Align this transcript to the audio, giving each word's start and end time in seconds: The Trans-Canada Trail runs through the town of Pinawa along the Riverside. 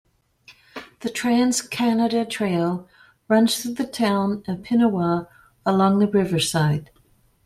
The 1.01 1.11
Trans-Canada 1.11 2.25
Trail 2.25 2.89
runs 3.27 3.61
through 3.61 3.75
the 3.75 3.85
town 3.85 4.43
of 4.47 4.63
Pinawa 4.63 5.27
along 5.63 5.99
the 5.99 6.07
Riverside. 6.07 6.89